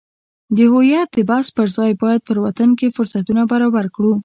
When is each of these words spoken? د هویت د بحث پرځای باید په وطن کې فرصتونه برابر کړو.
د 0.55 0.57
هویت 0.71 1.09
د 1.13 1.19
بحث 1.29 1.47
پرځای 1.57 1.91
باید 2.01 2.21
په 2.27 2.33
وطن 2.45 2.69
کې 2.79 2.93
فرصتونه 2.97 3.41
برابر 3.51 3.85
کړو. 3.95 4.11